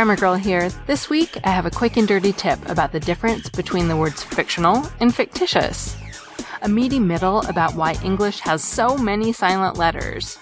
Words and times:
Grammar 0.00 0.16
Girl 0.16 0.34
here. 0.34 0.70
This 0.86 1.10
week, 1.10 1.36
I 1.44 1.50
have 1.50 1.66
a 1.66 1.70
quick 1.70 1.98
and 1.98 2.08
dirty 2.08 2.32
tip 2.32 2.58
about 2.70 2.90
the 2.90 3.00
difference 3.00 3.50
between 3.50 3.86
the 3.86 3.98
words 3.98 4.22
fictional 4.22 4.82
and 4.98 5.14
fictitious. 5.14 5.94
A 6.62 6.70
meaty 6.70 6.98
middle 6.98 7.42
about 7.42 7.74
why 7.74 7.98
English 8.02 8.40
has 8.40 8.64
so 8.64 8.96
many 8.96 9.30
silent 9.30 9.76
letters. 9.76 10.38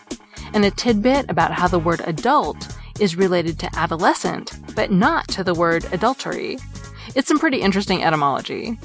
And 0.55 0.64
a 0.64 0.71
tidbit 0.71 1.29
about 1.29 1.50
how 1.50 1.66
the 1.66 1.80
word 1.80 2.02
adult 2.05 2.68
is 3.00 3.16
related 3.16 3.59
to 3.59 3.77
adolescent, 3.77 4.52
but 4.77 4.93
not 4.93 5.27
to 5.30 5.43
the 5.43 5.55
word 5.55 5.93
adultery. 5.93 6.59
It's 7.16 7.27
some 7.27 7.40
pretty 7.40 7.61
interesting 7.61 8.04
etymology. 8.04 8.79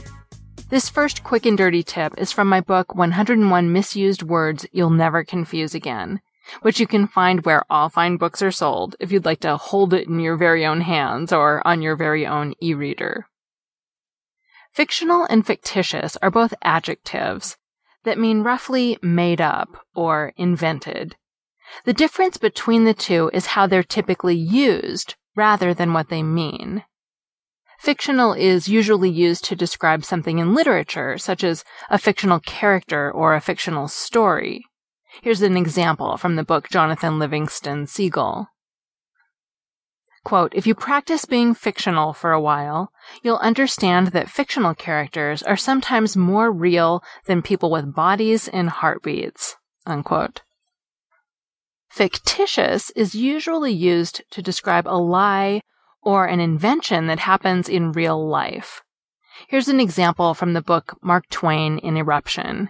This 0.69 0.89
first 0.89 1.23
quick 1.23 1.45
and 1.45 1.55
dirty 1.55 1.83
tip 1.83 2.15
is 2.17 2.31
from 2.31 2.49
my 2.49 2.61
book 2.61 2.95
101 2.95 3.71
Misused 3.71 4.23
Words 4.23 4.65
You'll 4.71 4.89
Never 4.89 5.23
Confuse 5.23 5.75
Again, 5.75 6.19
which 6.61 6.79
you 6.79 6.87
can 6.87 7.07
find 7.07 7.45
where 7.45 7.63
all 7.69 7.89
fine 7.89 8.17
books 8.17 8.41
are 8.41 8.51
sold 8.51 8.95
if 8.99 9.11
you'd 9.11 9.25
like 9.25 9.39
to 9.41 9.57
hold 9.57 9.93
it 9.93 10.07
in 10.07 10.19
your 10.19 10.35
very 10.35 10.65
own 10.65 10.81
hands 10.81 11.31
or 11.31 11.65
on 11.65 11.81
your 11.81 11.95
very 11.95 12.25
own 12.25 12.53
e-reader. 12.61 13.27
Fictional 14.71 15.25
and 15.29 15.45
fictitious 15.45 16.17
are 16.21 16.31
both 16.31 16.53
adjectives 16.63 17.57
that 18.03 18.19
mean 18.19 18.41
roughly 18.41 18.97
made 19.01 19.39
up 19.39 19.69
or 19.95 20.33
invented. 20.35 21.15
The 21.85 21.93
difference 21.93 22.37
between 22.37 22.83
the 22.83 22.93
two 22.93 23.29
is 23.33 23.47
how 23.47 23.67
they're 23.67 23.83
typically 23.83 24.35
used 24.35 25.15
rather 25.35 25.73
than 25.73 25.93
what 25.93 26.09
they 26.09 26.23
mean. 26.23 26.83
Fictional 27.79 28.33
is 28.33 28.67
usually 28.67 29.09
used 29.09 29.43
to 29.45 29.55
describe 29.55 30.05
something 30.05 30.39
in 30.39 30.53
literature, 30.53 31.17
such 31.17 31.43
as 31.43 31.63
a 31.89 31.97
fictional 31.97 32.39
character 32.39 33.11
or 33.11 33.35
a 33.35 33.41
fictional 33.41 33.87
story. 33.87 34.65
Here's 35.21 35.41
an 35.41 35.57
example 35.57 36.17
from 36.17 36.35
the 36.35 36.43
book 36.43 36.69
Jonathan 36.69 37.19
Livingston 37.19 37.87
Seagull. 37.87 38.49
Quote, 40.23 40.53
if 40.55 40.65
you 40.65 40.73
practice 40.73 41.25
being 41.25 41.53
fictional 41.53 42.13
for 42.13 42.31
a 42.31 42.41
while, 42.41 42.91
you'll 43.21 43.37
understand 43.37 44.07
that 44.07 44.29
fictional 44.29 44.73
characters 44.73 45.43
are 45.43 45.57
sometimes 45.57 46.15
more 46.15 46.51
real 46.51 47.03
than 47.25 47.41
people 47.41 47.69
with 47.69 47.93
bodies 47.93 48.47
and 48.47 48.69
heartbeats. 48.69 49.57
Unquote. 49.85 50.41
Fictitious 51.89 52.89
is 52.91 53.13
usually 53.13 53.73
used 53.73 54.23
to 54.31 54.41
describe 54.41 54.87
a 54.87 54.97
lie 54.97 55.61
or 56.01 56.25
an 56.25 56.39
invention 56.39 57.07
that 57.07 57.19
happens 57.19 57.67
in 57.67 57.91
real 57.91 58.27
life. 58.27 58.81
Here's 59.47 59.67
an 59.67 59.79
example 59.79 60.33
from 60.33 60.53
the 60.53 60.61
book 60.61 60.97
Mark 61.01 61.27
Twain 61.29 61.77
in 61.79 61.97
Eruption. 61.97 62.69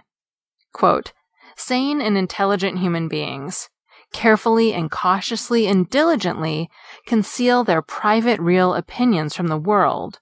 Quote, 0.72 1.12
sane 1.56 2.00
and 2.00 2.16
intelligent 2.16 2.78
human 2.78 3.08
beings 3.08 3.68
carefully 4.14 4.72
and 4.72 4.90
cautiously 4.90 5.66
and 5.66 5.90
diligently 5.90 6.70
conceal 7.04 7.64
their 7.64 7.82
private 7.82 8.40
real 8.40 8.72
opinions 8.72 9.34
from 9.34 9.48
the 9.48 9.58
world 9.58 10.20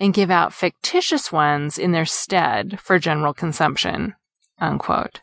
and 0.00 0.14
give 0.14 0.30
out 0.30 0.52
fictitious 0.52 1.30
ones 1.30 1.78
in 1.78 1.92
their 1.92 2.06
stead 2.06 2.80
for 2.80 2.98
general 2.98 3.34
consumption. 3.34 4.14
Unquote. 4.58 5.20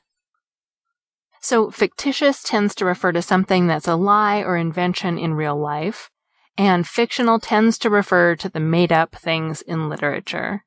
So 1.41 1.71
fictitious 1.71 2.43
tends 2.43 2.75
to 2.75 2.85
refer 2.85 3.11
to 3.11 3.21
something 3.21 3.65
that's 3.65 3.87
a 3.87 3.95
lie 3.95 4.43
or 4.43 4.55
invention 4.55 5.17
in 5.17 5.33
real 5.33 5.57
life, 5.57 6.11
and 6.55 6.87
fictional 6.87 7.39
tends 7.39 7.79
to 7.79 7.89
refer 7.89 8.35
to 8.35 8.49
the 8.49 8.59
made 8.59 8.91
up 8.91 9.15
things 9.15 9.63
in 9.63 9.89
literature. 9.89 10.63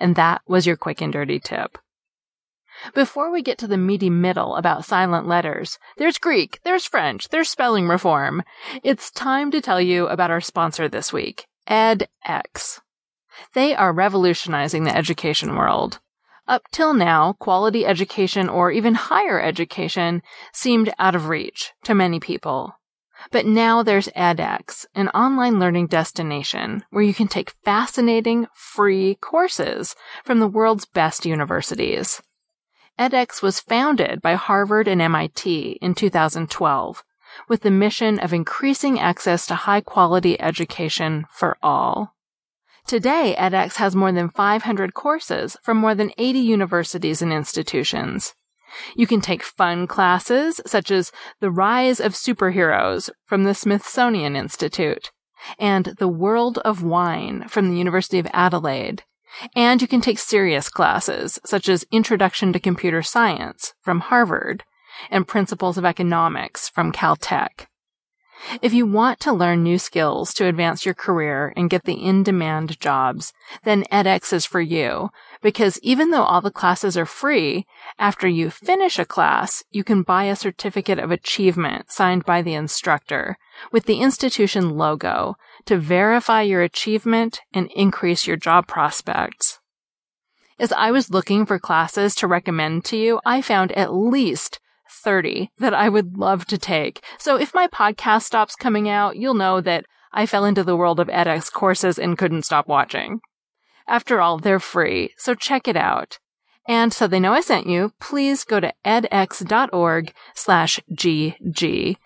And 0.00 0.16
that 0.16 0.40
was 0.48 0.66
your 0.66 0.76
quick 0.76 1.02
and 1.02 1.12
dirty 1.12 1.38
tip. 1.38 1.76
Before 2.94 3.30
we 3.30 3.42
get 3.42 3.58
to 3.58 3.66
the 3.66 3.76
meaty 3.76 4.10
middle 4.10 4.56
about 4.56 4.84
silent 4.84 5.26
letters, 5.26 5.78
there's 5.96 6.18
Greek, 6.18 6.60
there's 6.64 6.86
French, 6.86 7.28
there's 7.28 7.48
spelling 7.48 7.88
reform. 7.88 8.42
It's 8.82 9.10
time 9.10 9.50
to 9.50 9.60
tell 9.60 9.80
you 9.80 10.06
about 10.08 10.30
our 10.30 10.40
sponsor 10.40 10.88
this 10.88 11.12
week, 11.12 11.46
edX. 11.68 12.80
They 13.54 13.74
are 13.74 13.92
revolutionizing 13.92 14.84
the 14.84 14.96
education 14.96 15.56
world. 15.56 16.00
Up 16.48 16.62
till 16.70 16.94
now, 16.94 17.32
quality 17.34 17.84
education 17.84 18.48
or 18.48 18.70
even 18.70 18.94
higher 18.94 19.40
education 19.40 20.22
seemed 20.52 20.94
out 20.98 21.14
of 21.14 21.28
reach 21.28 21.72
to 21.84 21.94
many 21.94 22.20
people. 22.20 22.78
But 23.32 23.46
now 23.46 23.82
there's 23.82 24.08
edX, 24.08 24.86
an 24.94 25.08
online 25.08 25.58
learning 25.58 25.88
destination 25.88 26.84
where 26.90 27.02
you 27.02 27.14
can 27.14 27.28
take 27.28 27.54
fascinating, 27.64 28.46
free 28.54 29.16
courses 29.16 29.96
from 30.24 30.38
the 30.38 30.46
world's 30.46 30.84
best 30.84 31.26
universities. 31.26 32.22
edX 32.98 33.42
was 33.42 33.60
founded 33.60 34.22
by 34.22 34.34
Harvard 34.34 34.88
and 34.88 35.02
MIT 35.02 35.78
in 35.82 35.94
2012 35.94 37.04
with 37.48 37.60
the 37.62 37.70
mission 37.70 38.18
of 38.18 38.32
increasing 38.32 38.98
access 38.98 39.46
to 39.46 39.54
high 39.54 39.80
quality 39.80 40.40
education 40.40 41.26
for 41.30 41.56
all. 41.62 42.14
Today, 42.86 43.34
edX 43.38 43.76
has 43.76 43.96
more 43.96 44.12
than 44.12 44.30
500 44.30 44.94
courses 44.94 45.56
from 45.62 45.76
more 45.76 45.94
than 45.94 46.12
80 46.16 46.38
universities 46.38 47.20
and 47.20 47.32
institutions. 47.32 48.34
You 48.94 49.06
can 49.06 49.20
take 49.20 49.42
fun 49.42 49.86
classes 49.86 50.60
such 50.66 50.90
as 50.90 51.12
The 51.40 51.50
Rise 51.50 52.00
of 52.00 52.12
Superheroes 52.14 53.10
from 53.24 53.44
the 53.44 53.54
Smithsonian 53.54 54.36
Institute 54.36 55.10
and 55.58 55.94
The 55.98 56.08
World 56.08 56.58
of 56.58 56.82
Wine 56.82 57.48
from 57.48 57.70
the 57.70 57.76
University 57.76 58.18
of 58.18 58.26
Adelaide. 58.32 59.04
And 59.54 59.82
you 59.82 59.88
can 59.88 60.00
take 60.00 60.18
serious 60.18 60.68
classes 60.68 61.38
such 61.44 61.68
as 61.68 61.84
Introduction 61.90 62.52
to 62.52 62.60
Computer 62.60 63.02
Science 63.02 63.74
from 63.82 64.00
Harvard 64.00 64.64
and 65.10 65.26
Principles 65.26 65.76
of 65.78 65.84
Economics 65.84 66.68
from 66.68 66.92
Caltech. 66.92 67.66
If 68.62 68.72
you 68.72 68.86
want 68.86 69.20
to 69.20 69.32
learn 69.32 69.62
new 69.62 69.78
skills 69.78 70.32
to 70.34 70.46
advance 70.46 70.84
your 70.84 70.94
career 70.94 71.52
and 71.56 71.70
get 71.70 71.84
the 71.84 71.94
in-demand 71.94 72.78
jobs, 72.78 73.32
then 73.64 73.84
edX 73.90 74.32
is 74.32 74.44
for 74.44 74.60
you. 74.60 75.10
Because 75.42 75.78
even 75.82 76.10
though 76.10 76.22
all 76.22 76.40
the 76.40 76.50
classes 76.50 76.96
are 76.96 77.06
free, 77.06 77.66
after 77.98 78.28
you 78.28 78.50
finish 78.50 78.98
a 78.98 79.04
class, 79.04 79.64
you 79.70 79.84
can 79.84 80.02
buy 80.02 80.24
a 80.24 80.36
certificate 80.36 80.98
of 80.98 81.10
achievement 81.10 81.90
signed 81.90 82.24
by 82.24 82.42
the 82.42 82.54
instructor 82.54 83.36
with 83.72 83.86
the 83.86 84.00
institution 84.00 84.76
logo 84.76 85.36
to 85.64 85.78
verify 85.78 86.42
your 86.42 86.62
achievement 86.62 87.40
and 87.52 87.70
increase 87.74 88.26
your 88.26 88.36
job 88.36 88.66
prospects. 88.66 89.60
As 90.58 90.72
I 90.72 90.90
was 90.90 91.10
looking 91.10 91.44
for 91.44 91.58
classes 91.58 92.14
to 92.16 92.26
recommend 92.26 92.84
to 92.86 92.96
you, 92.96 93.20
I 93.26 93.42
found 93.42 93.72
at 93.72 93.92
least 93.92 94.58
30 95.06 95.52
that 95.58 95.72
I 95.72 95.88
would 95.88 96.18
love 96.18 96.46
to 96.46 96.58
take. 96.58 97.00
So 97.16 97.36
if 97.36 97.54
my 97.54 97.68
podcast 97.68 98.24
stops 98.24 98.56
coming 98.56 98.88
out, 98.88 99.16
you'll 99.16 99.34
know 99.34 99.60
that 99.60 99.86
I 100.12 100.26
fell 100.26 100.44
into 100.44 100.64
the 100.64 100.74
world 100.74 100.98
of 100.98 101.06
edX 101.06 101.52
courses 101.52 101.96
and 101.96 102.18
couldn't 102.18 102.42
stop 102.42 102.66
watching. 102.66 103.20
After 103.86 104.20
all, 104.20 104.36
they're 104.38 104.58
free, 104.58 105.14
so 105.16 105.36
check 105.36 105.68
it 105.68 105.76
out. 105.76 106.18
And 106.66 106.92
so 106.92 107.06
they 107.06 107.20
know 107.20 107.32
I 107.32 107.40
sent 107.40 107.68
you, 107.68 107.92
please 108.00 108.42
go 108.42 108.58
to 108.58 108.74
edx.org 108.84 110.12
slash 110.34 110.80
GG. 110.92 111.96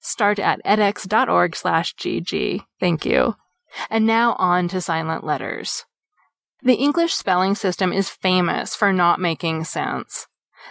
Start 0.00 0.38
at 0.40 0.60
edx.org 0.64 1.54
slash 1.54 1.94
GG. 1.94 2.64
Thank 2.80 3.06
you. 3.06 3.36
And 3.88 4.06
now 4.06 4.34
on 4.40 4.66
to 4.68 4.80
silent 4.80 5.22
letters. 5.22 5.84
The 6.64 6.74
English 6.74 7.14
spelling 7.14 7.54
system 7.54 7.92
is 7.92 8.10
famous 8.10 8.74
for 8.74 8.92
not 8.92 9.20
making 9.20 9.62
sense. 9.62 10.26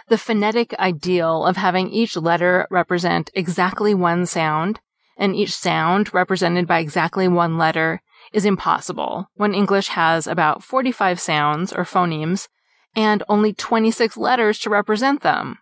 The 0.08 0.18
phonetic 0.18 0.74
ideal 0.78 1.44
of 1.44 1.56
having 1.56 1.90
each 1.90 2.16
letter 2.16 2.66
represent 2.70 3.30
exactly 3.34 3.94
one 3.94 4.26
sound 4.26 4.80
and 5.16 5.36
each 5.36 5.52
sound 5.52 6.12
represented 6.14 6.66
by 6.66 6.78
exactly 6.78 7.28
one 7.28 7.58
letter 7.58 8.02
is 8.32 8.44
impossible 8.44 9.28
when 9.34 9.54
English 9.54 9.88
has 9.88 10.26
about 10.26 10.62
45 10.62 11.20
sounds 11.20 11.72
or 11.72 11.84
phonemes 11.84 12.48
and 12.96 13.22
only 13.28 13.52
26 13.52 14.16
letters 14.16 14.58
to 14.60 14.70
represent 14.70 15.22
them. 15.22 15.58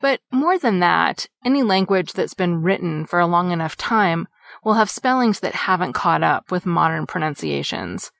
But 0.00 0.20
more 0.30 0.58
than 0.58 0.78
that, 0.80 1.26
any 1.44 1.62
language 1.62 2.12
that's 2.12 2.34
been 2.34 2.62
written 2.62 3.04
for 3.04 3.18
a 3.18 3.26
long 3.26 3.50
enough 3.50 3.76
time 3.76 4.28
will 4.64 4.74
have 4.74 4.90
spellings 4.90 5.40
that 5.40 5.54
haven't 5.54 5.92
caught 5.92 6.22
up 6.22 6.50
with 6.50 6.66
modern 6.66 7.06
pronunciations 7.06 8.12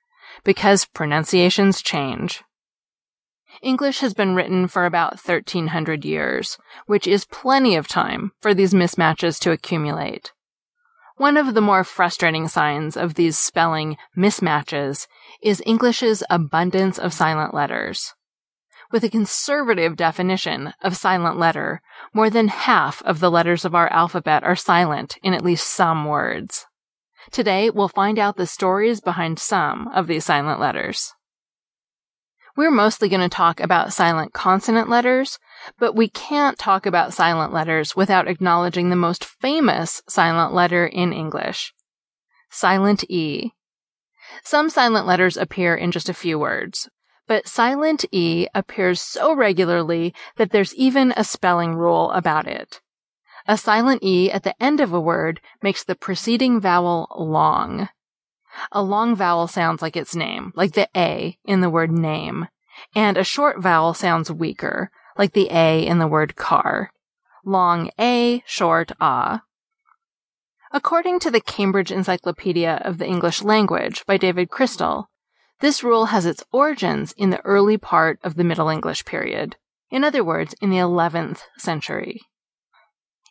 because 0.45 0.87
pronunciations 0.87 1.83
change. 1.83 2.43
English 3.61 4.01
has 4.01 4.15
been 4.15 4.35
written 4.35 4.67
for 4.67 4.87
about 4.87 5.13
1300 5.13 6.05
years, 6.05 6.59
which 6.87 7.07
is 7.07 7.25
plenty 7.27 7.77
of 7.77 7.87
time 7.87 8.33
for 8.41 8.55
these 8.55 8.73
mismatches 8.73 9.39
to 9.41 9.51
accumulate. 9.51 10.33
One 11.17 11.37
of 11.37 11.55
the 11.55 11.61
more 11.61 11.85
frustrating 11.85 12.49
signs 12.49 12.97
of 12.97 13.15
these 13.15 13.39
spelling 13.39 13.97
mismatches 14.17 15.07
is 15.43 15.63
English's 15.67 16.25
abundance 16.31 16.99
of 16.99 17.13
silent 17.13 17.53
letters. 17.53 18.15
With 18.91 19.05
a 19.05 19.11
conservative 19.11 19.97
definition 19.97 20.75
of 20.83 20.97
silent 20.97 21.39
letter, 21.39 21.81
more 22.13 22.29
than 22.29 22.49
half 22.49 23.03
of 23.03 23.21
the 23.21 23.31
letters 23.31 23.65
of 23.65 23.75
our 23.75 23.91
alphabet 23.93 24.43
are 24.45 24.57
silent 24.57 25.17
in 25.23 25.33
at 25.33 25.45
least 25.45 25.67
some 25.67 26.07
words. 26.07 26.67
Today, 27.31 27.71
we'll 27.71 27.89
find 27.89 28.19
out 28.19 28.37
the 28.37 28.47
stories 28.47 29.01
behind 29.01 29.39
some 29.39 29.89
of 29.89 30.09
these 30.09 30.25
silent 30.25 30.61
letters. 30.61 31.15
We're 32.55 32.71
mostly 32.71 33.09
going 33.09 33.23
to 33.23 33.31
talk 33.31 33.61
about 33.61 33.95
silent 33.95 34.35
consonant 34.35 34.91
letters, 34.91 35.39
but 35.79 35.97
we 35.97 36.09
can't 36.09 36.59
talk 36.59 36.85
about 36.85 37.15
silent 37.15 37.53
letters 37.53 37.97
without 37.97 38.29
acknowledging 38.29 38.91
the 38.91 38.97
most 38.97 39.25
famous 39.25 40.03
silent 40.07 40.53
letter 40.53 40.87
in 40.87 41.13
English. 41.13 41.73
silent 42.51 43.05
E. 43.09 43.53
Some 44.45 44.69
silent 44.69 45.07
letters 45.07 45.39
appear 45.39 45.75
in 45.75 45.93
just 45.93 46.11
a 46.11 46.15
few 46.15 46.39
words, 46.39 46.91
but 47.27 47.49
silent 47.49 48.05
E 48.13 48.47
appears 48.55 49.01
so 49.01 49.35
regularly 49.35 50.15
that 50.37 50.51
there's 50.51 50.75
even 50.75 51.15
a 51.17 51.25
spelling 51.25 51.75
rule 51.75 52.11
about 52.11 52.47
it. 52.47 52.83
A 53.49 53.57
silent 53.57 54.03
E 54.03 54.31
at 54.31 54.43
the 54.43 54.61
end 54.63 54.81
of 54.81 54.93
a 54.93 55.01
word 55.01 55.41
makes 55.63 55.83
the 55.83 55.95
preceding 55.95 56.61
vowel 56.61 57.09
long. 57.17 57.89
A 58.71 58.83
long 58.83 59.15
vowel 59.15 59.47
sounds 59.47 59.83
like 59.83 59.97
its 59.97 60.15
name, 60.15 60.53
like 60.55 60.73
the 60.73 60.89
A 60.97 61.39
in 61.45 61.61
the 61.61 61.71
word 61.71 61.91
name, 61.91 62.49
and 62.95 63.17
a 63.17 63.25
short 63.25 63.61
vowel 63.61 63.95
sounds 63.95 64.31
weaker, 64.31 64.91
like 65.17 65.33
the 65.33 65.49
A 65.51 65.87
in 65.87 65.99
the 65.99 66.07
word 66.07 66.37
car. 66.37 66.91
Long 67.45 67.91
A, 67.99 68.43
short 68.47 68.93
ah. 69.01 69.43
According 70.71 71.19
to 71.21 71.31
the 71.31 71.41
Cambridge 71.41 71.93
Encyclopedia 71.93 72.81
of 72.85 72.99
the 72.99 73.07
English 73.07 73.43
Language 73.43 74.07
by 74.07 74.17
David 74.17 74.49
Crystal, 74.49 75.11
this 75.61 75.85
rule 75.85 76.07
has 76.07 76.27
its 76.27 76.45
origins 76.51 77.13
in 77.13 77.31
the 77.31 77.45
early 77.45 77.77
part 77.77 78.19
of 78.25 78.37
the 78.37 78.45
Middle 78.45 78.69
English 78.69 79.05
period. 79.05 79.57
In 79.91 80.03
other 80.03 80.25
words, 80.25 80.55
in 80.61 80.71
the 80.71 80.79
11th 80.79 81.43
century. 81.59 82.23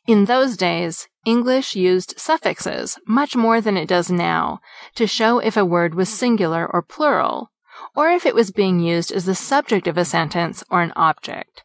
In 0.08 0.26
those 0.26 0.56
days, 0.56 1.08
English 1.26 1.76
used 1.76 2.18
suffixes 2.18 2.98
much 3.06 3.36
more 3.36 3.62
than 3.62 3.78
it 3.78 3.88
does 3.88 4.10
now 4.10 4.60
to 4.96 5.06
show 5.06 5.40
if 5.40 5.56
a 5.56 5.66
word 5.66 5.94
was 5.94 6.10
singular 6.10 6.68
or 6.72 6.82
plural, 6.82 7.52
or 7.96 8.10
if 8.10 8.26
it 8.26 8.36
was 8.36 8.52
being 8.52 8.80
used 8.80 9.12
as 9.12 9.26
the 9.26 9.36
subject 9.36 9.88
of 9.88 9.98
a 9.98 10.06
sentence 10.06 10.64
or 10.70 10.82
an 10.82 10.94
object. 10.96 11.64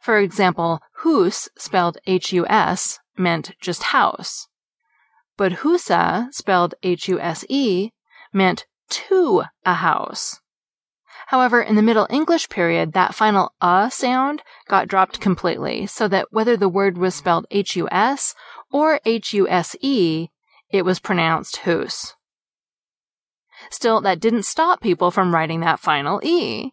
For 0.00 0.18
example, 0.18 0.80
hus, 0.98 1.48
spelled 1.56 1.98
H-U-S, 2.06 2.98
meant 3.16 3.52
just 3.60 3.84
house. 3.84 4.48
But 5.36 5.52
husa, 5.62 6.32
spelled 6.32 6.74
H-U-S-E, 6.82 7.90
meant 8.32 8.66
to 8.90 9.44
a 9.64 9.74
house. 9.74 10.40
However, 11.28 11.62
in 11.62 11.76
the 11.76 11.82
Middle 11.82 12.06
English 12.10 12.48
period, 12.48 12.92
that 12.92 13.14
final 13.14 13.54
uh 13.60 13.88
sound 13.88 14.42
got 14.68 14.88
dropped 14.88 15.20
completely, 15.20 15.86
so 15.86 16.08
that 16.08 16.26
whether 16.30 16.56
the 16.56 16.68
word 16.68 16.98
was 16.98 17.14
spelled 17.14 17.46
H-U-S 17.50 18.34
or 18.72 19.00
H-U-S-E, 19.04 20.28
it 20.70 20.84
was 20.84 20.98
pronounced 20.98 21.58
hus. 21.58 22.14
Still, 23.70 24.00
that 24.00 24.20
didn't 24.20 24.44
stop 24.44 24.80
people 24.80 25.10
from 25.10 25.34
writing 25.34 25.60
that 25.60 25.80
final 25.80 26.20
E. 26.24 26.72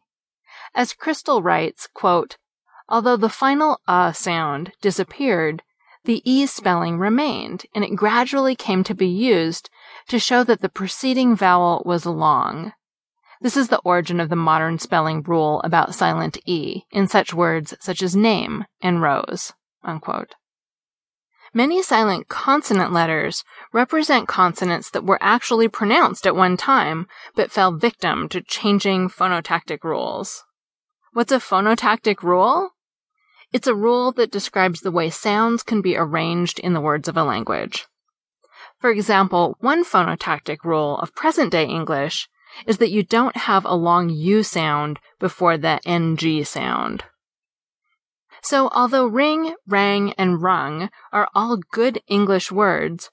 As 0.73 0.93
Crystal 0.93 1.41
writes, 1.41 1.87
quote, 1.93 2.37
although 2.87 3.17
the 3.17 3.29
final 3.29 3.79
uh 3.87 4.11
sound 4.11 4.71
disappeared, 4.81 5.61
the 6.05 6.21
E 6.29 6.45
spelling 6.45 6.97
remained, 6.97 7.65
and 7.75 7.83
it 7.83 7.95
gradually 7.95 8.55
came 8.55 8.83
to 8.83 8.95
be 8.95 9.07
used 9.07 9.69
to 10.07 10.17
show 10.17 10.43
that 10.43 10.61
the 10.61 10.69
preceding 10.69 11.35
vowel 11.35 11.83
was 11.85 12.05
long. 12.05 12.73
This 13.41 13.55
is 13.55 13.67
the 13.67 13.81
origin 13.85 14.19
of 14.19 14.29
the 14.29 14.35
modern 14.35 14.79
spelling 14.79 15.21
rule 15.21 15.61
about 15.63 15.95
silent 15.95 16.37
E 16.45 16.83
in 16.91 17.07
such 17.07 17.33
words 17.33 17.73
such 17.79 18.01
as 18.01 18.15
name 18.15 18.65
and 18.81 19.01
rose. 19.01 19.53
Unquote. 19.83 20.35
Many 21.53 21.81
silent 21.81 22.27
consonant 22.27 22.93
letters 22.93 23.43
represent 23.73 24.27
consonants 24.27 24.89
that 24.91 25.05
were 25.05 25.17
actually 25.21 25.67
pronounced 25.67 26.27
at 26.27 26.35
one 26.35 26.57
time, 26.57 27.07
but 27.35 27.51
fell 27.51 27.71
victim 27.71 28.29
to 28.29 28.41
changing 28.41 29.09
phonotactic 29.09 29.83
rules. 29.83 30.43
What's 31.13 31.31
a 31.31 31.37
phonotactic 31.37 32.21
rule? 32.21 32.71
It's 33.51 33.67
a 33.67 33.73
rule 33.73 34.11
that 34.11 34.31
describes 34.31 34.81
the 34.81 34.91
way 34.91 35.09
sounds 35.09 35.63
can 35.63 35.81
be 35.81 35.97
arranged 35.97 36.59
in 36.59 36.73
the 36.73 36.81
words 36.81 37.07
of 37.07 37.17
a 37.17 37.23
language. 37.23 37.87
For 38.77 38.91
example, 38.91 39.57
one 39.59 39.83
phonotactic 39.83 40.63
rule 40.63 40.99
of 40.99 41.15
present 41.15 41.51
day 41.51 41.65
English 41.65 42.29
is 42.67 42.77
that 42.77 42.91
you 42.91 43.01
don't 43.03 43.35
have 43.35 43.65
a 43.65 43.75
long 43.75 44.09
U 44.09 44.43
sound 44.43 44.99
before 45.19 45.57
the 45.57 45.79
NG 45.85 46.43
sound. 46.45 47.03
So 48.41 48.69
although 48.73 49.05
ring, 49.05 49.55
rang, 49.67 50.13
and 50.13 50.41
rung 50.41 50.89
are 51.11 51.29
all 51.35 51.57
good 51.57 52.01
English 52.07 52.51
words, 52.51 53.09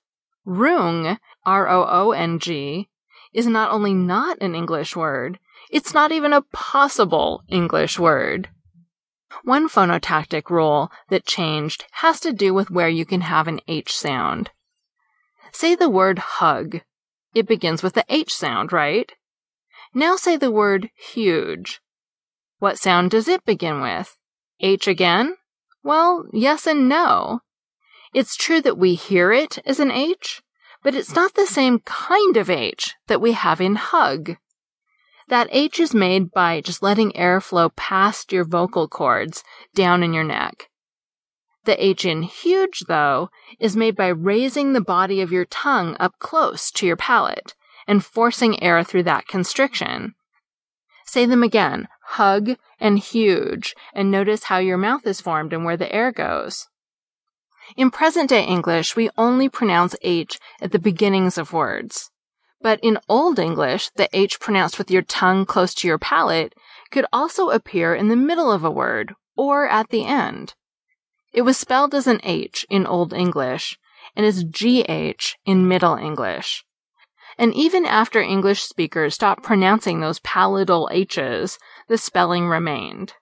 roong, 0.47 1.19
R-O-O-N-G, 1.45 2.89
is 3.33 3.47
not 3.47 3.71
only 3.71 3.93
not 3.93 4.39
an 4.41 4.55
English 4.55 4.97
word, 4.97 5.39
it's 5.71 5.93
not 5.93 6.13
even 6.13 6.33
a 6.33 6.43
possible 6.43 7.43
English 7.49 7.99
word. 7.99 8.49
One 9.43 9.69
phonotactic 9.69 10.49
rule 10.49 10.91
that 11.11 11.27
changed 11.27 11.85
has 12.01 12.21
to 12.21 12.33
do 12.33 12.55
with 12.55 12.71
where 12.71 12.89
you 12.89 13.05
can 13.05 13.23
have 13.23 13.49
an 13.49 13.61
H 13.69 13.97
sound. 13.97 14.51
Say 15.53 15.75
the 15.75 15.91
word 15.91 16.19
hug. 16.19 16.81
It 17.35 17.47
begins 17.47 17.83
with 17.83 17.95
the 17.95 18.05
H 18.09 18.35
sound, 18.35 18.73
right? 18.73 19.13
Now 19.93 20.17
say 20.17 20.37
the 20.37 20.51
word 20.51 20.91
huge. 20.95 21.81
What 22.59 22.79
sound 22.79 23.11
does 23.11 23.29
it 23.29 23.45
begin 23.45 23.81
with? 23.81 24.17
H 24.61 24.89
again? 24.89 25.37
Well, 25.83 26.25
yes 26.33 26.67
and 26.67 26.89
no. 26.89 27.41
It's 28.15 28.37
true 28.37 28.61
that 28.63 28.79
we 28.79 28.95
hear 28.95 29.33
it 29.33 29.59
as 29.67 29.79
an 29.79 29.91
H, 29.91 30.43
but 30.83 30.95
it's 30.95 31.15
not 31.15 31.35
the 31.35 31.47
same 31.47 31.81
kind 31.81 32.37
of 32.37 32.49
H 32.49 32.95
that 33.09 33.21
we 33.21 33.33
have 33.33 33.61
in 33.61 33.77
hug. 33.77 34.37
That 35.29 35.49
H 35.51 35.81
is 35.81 35.95
made 35.95 36.31
by 36.31 36.61
just 36.61 36.83
letting 36.83 37.17
air 37.17 37.41
flow 37.41 37.71
past 37.71 38.33
your 38.33 38.45
vocal 38.45 38.89
cords 38.89 39.43
down 39.75 40.03
in 40.03 40.15
your 40.15 40.25
neck. 40.25 40.71
The 41.65 41.85
H 41.85 42.05
in 42.05 42.23
huge, 42.23 42.85
though, 42.87 43.29
is 43.59 43.77
made 43.77 43.97
by 43.97 44.09
raising 44.09 44.73
the 44.73 44.81
body 44.81 45.21
of 45.21 45.33
your 45.33 45.45
tongue 45.45 45.97
up 45.99 46.15
close 46.21 46.71
to 46.73 46.87
your 46.87 46.97
palate 46.97 47.55
and 47.89 48.05
forcing 48.05 48.63
air 48.63 48.85
through 48.85 49.03
that 49.03 49.27
constriction. 49.27 50.15
Say 51.05 51.27
them 51.27 51.43
again 51.43 51.89
hug 52.11 52.57
and 52.79 52.99
huge, 52.99 53.75
and 53.95 54.11
notice 54.11 54.45
how 54.45 54.59
your 54.59 54.77
mouth 54.77 55.07
is 55.07 55.21
formed 55.21 55.53
and 55.53 55.65
where 55.65 55.77
the 55.77 55.93
air 55.95 56.13
goes. 56.13 56.69
In 57.77 57.91
present 57.91 58.31
day 58.31 58.45
English, 58.45 58.95
we 58.95 59.11
only 59.17 59.49
pronounce 59.49 59.97
H 60.03 60.39
at 60.61 60.73
the 60.73 60.79
beginnings 60.79 61.37
of 61.37 61.53
words. 61.53 62.11
But 62.61 62.79
in 62.83 62.99
Old 63.09 63.39
English, 63.39 63.91
the 63.97 64.09
H 64.13 64.39
pronounced 64.41 64.79
with 64.79 64.91
your 64.91 65.03
tongue 65.03 65.47
close 65.47 65.75
to 65.75 65.89
your 65.89 65.99
palate 65.99 66.55
could 66.91 67.07
also 67.13 67.51
appear 67.51 67.95
in 67.95 68.09
the 68.09 68.17
middle 68.17 68.53
of 68.53 68.65
a 68.65 68.71
word 68.71 69.15
or 69.37 69.69
at 69.69 69.91
the 69.91 70.05
end. 70.05 70.55
It 71.33 71.43
was 71.43 71.59
spelled 71.59 71.95
as 71.95 72.07
an 72.07 72.21
H 72.23 72.65
in 72.71 72.87
Old 72.87 73.13
English 73.13 73.79
and 74.15 74.25
as 74.25 74.45
GH 74.45 75.35
in 75.45 75.69
Middle 75.69 75.97
English. 75.97 76.65
And 77.39 77.53
even 77.53 77.85
after 77.85 78.21
English 78.21 78.63
speakers 78.63 79.15
stopped 79.15 79.43
pronouncing 79.43 80.01
those 80.01 80.21
palatal 80.21 80.89
H's, 80.91 81.59
the 81.89 81.99
spelling 81.99 82.49
remained. 82.49 83.15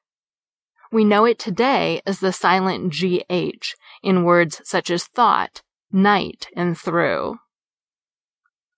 We 0.91 1.05
know 1.05 1.25
it 1.25 1.39
today 1.39 2.01
as 2.07 2.21
the 2.21 2.33
silent 2.33 2.93
GH 2.93 3.75
in 4.03 4.25
words 4.25 4.61
such 4.65 4.91
as 4.91 5.05
thought, 5.05 5.63
night, 5.91 6.47
and 6.55 6.79
through. 6.79 7.39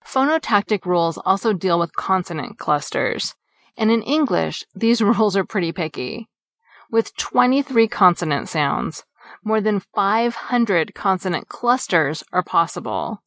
Phonotactic 0.05 0.85
rules 0.85 1.17
also 1.19 1.53
deal 1.53 1.77
with 1.79 1.95
consonant 1.95 2.57
clusters, 2.57 3.35
and 3.77 3.91
in 3.91 4.01
English, 4.01 4.63
these 4.73 5.01
rules 5.01 5.35
are 5.35 5.45
pretty 5.45 5.71
picky. 5.71 6.27
With 6.89 7.15
23 7.17 7.87
consonant 7.87 8.49
sounds, 8.49 9.03
more 9.43 9.59
than 9.59 9.81
500 9.93 10.95
consonant 10.95 11.49
clusters 11.49 12.23
are 12.31 12.43
possible. 12.43 13.21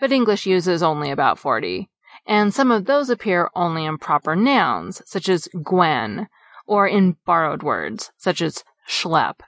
But 0.00 0.12
English 0.12 0.46
uses 0.46 0.82
only 0.82 1.10
about 1.10 1.38
40, 1.38 1.88
and 2.28 2.52
some 2.52 2.70
of 2.70 2.84
those 2.84 3.08
appear 3.08 3.50
only 3.54 3.86
in 3.86 3.96
proper 3.96 4.36
nouns, 4.36 5.00
such 5.06 5.30
as 5.30 5.48
Gwen, 5.62 6.28
or 6.66 6.86
in 6.86 7.16
borrowed 7.24 7.62
words, 7.62 8.12
such 8.18 8.42
as 8.42 8.62
schlep. 8.86 9.40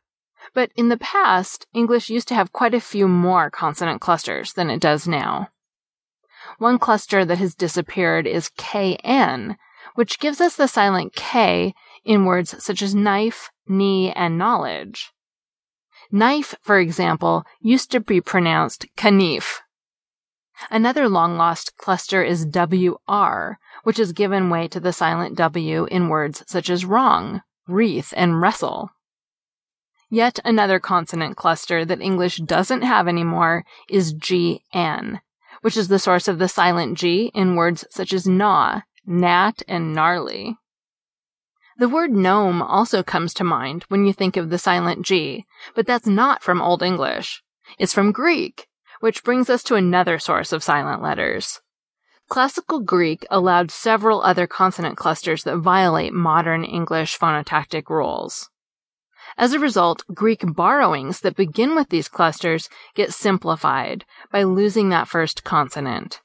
But 0.55 0.73
in 0.75 0.89
the 0.89 0.97
past, 0.97 1.67
English 1.75 2.09
used 2.09 2.27
to 2.29 2.35
have 2.35 2.55
quite 2.55 2.73
a 2.73 2.81
few 2.81 3.07
more 3.07 3.51
consonant 3.51 4.01
clusters 4.01 4.55
than 4.55 4.71
it 4.71 4.81
does 4.81 5.07
now. 5.07 5.49
One 6.59 6.79
cluster 6.79 7.25
that 7.27 7.37
has 7.37 7.55
disappeared 7.55 8.27
is 8.27 8.51
KN, 8.57 9.57
which 9.95 10.19
gives 10.19 10.41
us 10.41 10.57
the 10.57 10.67
silent 10.67 11.15
K 11.15 11.75
in 12.03 12.25
words 12.25 12.65
such 12.65 12.81
as 12.81 12.95
knife, 12.95 13.51
knee, 13.69 14.11
and 14.13 14.39
knowledge. 14.39 15.13
Knife, 16.11 16.55
for 16.63 16.79
example, 16.79 17.45
used 17.61 17.91
to 17.91 18.01
be 18.01 18.23
pronounced 18.23 18.87
kanif. 18.97 19.59
Another 20.71 21.09
long 21.09 21.37
lost 21.37 21.77
cluster 21.77 22.23
is 22.23 22.47
WR, 22.47 23.59
which 23.85 23.97
has 23.97 24.13
given 24.13 24.51
way 24.51 24.69
to 24.69 24.81
the 24.81 24.93
silent 24.93 25.37
W 25.37 25.87
in 25.87 26.09
words 26.09 26.43
such 26.47 26.69
as 26.69 26.85
wrong, 26.85 27.43
wreath, 27.67 28.13
and 28.17 28.41
wrestle. 28.41 28.91
Yet 30.11 30.41
another 30.45 30.81
consonant 30.81 31.37
cluster 31.37 31.85
that 31.85 32.01
English 32.01 32.39
doesn't 32.39 32.83
have 32.83 33.07
anymore 33.07 33.65
is 33.89 34.13
GN, 34.13 35.21
which 35.63 35.77
is 35.77 35.89
the 35.89 36.01
source 36.01 36.27
of 36.27 36.39
the 36.39 36.49
silent 36.49 36.99
G 36.99 37.31
in 37.33 37.55
words 37.55 37.85
such 37.91 38.13
as 38.13 38.27
gnaw, 38.27 38.81
gnat, 39.07 39.63
and 39.69 39.95
gnarly. 39.95 40.57
The 41.79 41.89
word 41.89 42.11
gnome 42.11 42.61
also 42.61 43.03
comes 43.03 43.33
to 43.35 43.45
mind 43.45 43.85
when 43.89 44.05
you 44.05 44.13
think 44.13 44.37
of 44.37 44.51
the 44.51 44.59
silent 44.59 45.07
G, 45.07 45.47
but 45.75 45.87
that's 45.87 46.07
not 46.07 46.43
from 46.43 46.61
Old 46.61 46.83
English. 46.83 47.43
It's 47.79 47.95
from 47.95 48.13
Greek, 48.13 48.67
which 49.01 49.25
brings 49.25 49.51
us 49.51 49.63
to 49.65 49.75
another 49.75 50.19
source 50.19 50.53
of 50.53 50.63
silent 50.63 51.03
letters. 51.03 51.61
Classical 52.29 52.81
Greek 52.81 53.27
allowed 53.29 53.73
several 53.73 54.23
other 54.23 54.47
consonant 54.47 54.97
clusters 54.97 55.43
that 55.43 55.57
violate 55.57 56.13
modern 56.13 56.63
English 56.63 57.19
phonotactic 57.19 57.91
rules. 57.91 58.49
As 59.37 59.53
a 59.53 59.59
result, 59.59 60.05
Greek 60.15 60.43
borrowings 60.45 61.21
that 61.21 61.37
begin 61.37 61.75
with 61.75 61.89
these 61.89 62.09
clusters 62.09 62.69
get 62.95 63.13
simplified 63.13 64.05
by 64.31 64.45
losing 64.45 64.91
that 64.91 65.09
first 65.09 65.45
consonant. 65.45 66.21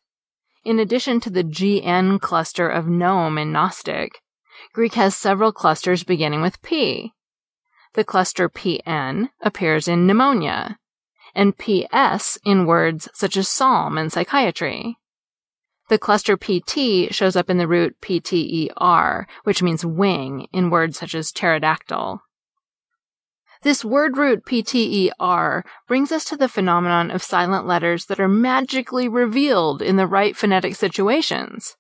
In 0.63 0.79
addition 0.79 1.20
to 1.22 1.29
the 1.29 1.44
GN 1.44 2.20
cluster 2.20 2.70
of 2.70 2.88
gnome 2.88 3.38
in 3.38 3.51
Gnostic, 3.51 4.22
Greek 4.74 4.94
has 4.94 5.15
several 5.15 5.51
clusters 5.51 6.03
beginning 6.03 6.41
with 6.41 6.62
P. 6.62 7.13
The 7.94 8.03
cluster 8.03 8.50
PN 8.50 9.29
appears 9.41 9.88
in 9.88 10.05
pneumonia, 10.05 10.77
and 11.36 11.58
PS 11.58 12.38
in 12.46 12.65
words 12.65 13.10
such 13.13 13.38
as 13.38 13.50
psalm 13.50 13.98
and 13.98 14.12
psychiatry. 14.12 14.98
The 15.88 16.00
cluster 16.00 16.36
PT 16.36 17.13
shows 17.13 17.36
up 17.36 17.50
in 17.50 17.58
the 17.58 17.68
root 17.68 17.96
PTER, 18.01 19.25
which 19.44 19.62
means 19.62 19.86
wing, 19.86 20.48
in 20.51 20.72
words 20.72 20.98
such 20.98 21.13
as 21.13 21.32
pterodactyl. 21.32 22.22
This 23.62 23.86
word 23.86 24.18
root 24.18 24.46
PTER 24.46 25.63
brings 25.88 26.12
us 26.12 26.25
to 26.25 26.38
the 26.38 26.50
phenomenon 26.50 27.12
of 27.12 27.24
silent 27.24 27.68
letters 27.68 28.06
that 28.06 28.20
are 28.20 28.27
magically 28.27 29.08
revealed 29.08 29.82
in 29.82 29.96
the 29.96 30.08
right 30.08 30.36
phonetic 30.36 30.75
situations. 30.75 31.75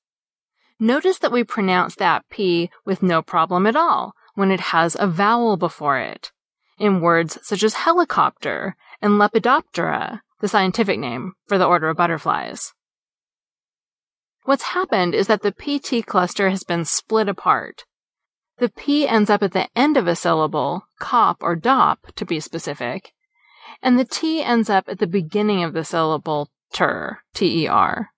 Notice 0.79 1.19
that 1.19 1.31
we 1.31 1.43
pronounce 1.43 1.95
that 1.95 2.27
P 2.29 2.69
with 2.85 3.01
no 3.01 3.21
problem 3.21 3.65
at 3.65 3.75
all 3.75 4.13
when 4.35 4.51
it 4.51 4.59
has 4.59 4.97
a 4.99 5.07
vowel 5.07 5.57
before 5.57 5.97
it, 5.97 6.31
in 6.77 7.01
words 7.01 7.39
such 7.43 7.63
as 7.63 7.75
helicopter 7.75 8.75
and 9.05 9.19
Lepidoptera, 9.19 10.21
the 10.41 10.47
scientific 10.47 10.99
name 10.99 11.33
for 11.47 11.57
the 11.57 11.65
order 11.65 11.89
of 11.89 11.97
butterflies. 11.97 12.73
What's 14.43 14.73
happened 14.73 15.13
is 15.13 15.27
that 15.27 15.41
the 15.41 15.51
PT 15.51 16.05
cluster 16.05 16.49
has 16.49 16.63
been 16.63 16.85
split 16.85 17.29
apart, 17.29 17.85
the 18.57 18.69
P 18.69 19.05
ends 19.05 19.29
up 19.29 19.43
at 19.43 19.51
the 19.51 19.67
end 19.75 19.97
of 19.97 20.07
a 20.07 20.15
syllable, 20.15 20.87
cop 20.99 21.43
or 21.43 21.55
dop 21.57 22.13
to 22.15 22.25
be 22.25 22.39
specific, 22.39 23.11
and 23.81 23.99
the 23.99 24.05
T 24.05 24.41
ends 24.41 24.69
up 24.69 24.85
at 24.87 24.99
the 24.99 25.07
beginning 25.07 25.61
of 25.61 25.73
the 25.73 25.83
syllable 25.83 26.49
ter, 26.71 27.19
T-E-R. 27.33 28.11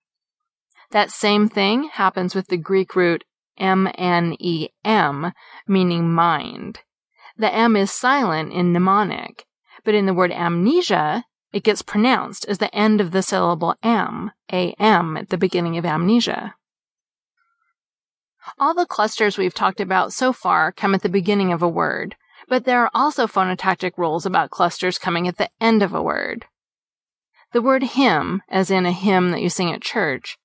That 0.92 1.10
same 1.10 1.48
thing 1.48 1.90
happens 1.92 2.34
with 2.36 2.46
the 2.46 2.56
Greek 2.56 2.94
root 2.94 3.24
M-N-E-M, 3.58 5.32
meaning 5.66 6.12
mind. 6.12 6.80
The 7.36 7.52
M 7.52 7.74
is 7.74 7.90
silent 7.90 8.52
in 8.52 8.72
mnemonic, 8.72 9.44
but 9.88 9.94
in 9.94 10.04
the 10.04 10.12
word 10.12 10.30
amnesia, 10.30 11.24
it 11.50 11.62
gets 11.62 11.80
pronounced 11.80 12.44
as 12.44 12.58
the 12.58 12.74
end 12.74 13.00
of 13.00 13.10
the 13.10 13.22
syllable 13.22 13.74
am, 13.82 14.32
A-M 14.52 15.16
at 15.16 15.30
the 15.30 15.38
beginning 15.38 15.78
of 15.78 15.86
amnesia. 15.86 16.56
All 18.58 18.74
the 18.74 18.84
clusters 18.84 19.38
we've 19.38 19.54
talked 19.54 19.80
about 19.80 20.12
so 20.12 20.34
far 20.34 20.72
come 20.72 20.94
at 20.94 21.00
the 21.00 21.08
beginning 21.08 21.54
of 21.54 21.62
a 21.62 21.68
word, 21.70 22.16
but 22.48 22.66
there 22.66 22.82
are 22.82 22.90
also 22.92 23.26
phonotactic 23.26 23.92
rules 23.96 24.26
about 24.26 24.50
clusters 24.50 24.98
coming 24.98 25.26
at 25.26 25.38
the 25.38 25.48
end 25.58 25.82
of 25.82 25.94
a 25.94 26.02
word. 26.02 26.44
The 27.54 27.62
word 27.62 27.82
hymn, 27.82 28.42
as 28.50 28.70
in 28.70 28.84
a 28.84 28.92
hymn 28.92 29.30
that 29.30 29.40
you 29.40 29.48
sing 29.48 29.72
at 29.72 29.80
church, 29.80 30.36